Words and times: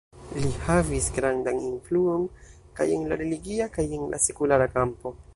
Li 0.43 0.47
havis 0.67 1.09
grandan 1.17 1.59
influon 1.67 2.23
kaj 2.79 2.87
en 2.95 3.05
la 3.11 3.19
religia 3.21 3.67
kaj 3.77 3.85
en 3.99 4.09
la 4.15 4.21
sekulara 4.27 4.69
kampo. 4.79 5.13